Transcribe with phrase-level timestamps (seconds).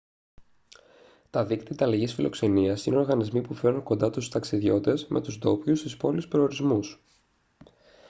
[1.29, 5.97] τα δίκτυα ανταλλαγής φιλοξενίας είναι οργανισμοί που φέρνουν κοντά τους ταξιδιώτες με τους ντόπιους στις
[5.97, 7.01] πόλεις-προορισμούς